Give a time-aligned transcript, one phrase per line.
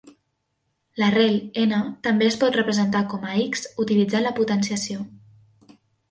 [1.01, 5.05] L'arrel "n" també es pot representar com a "x" utilitzant la potenciació.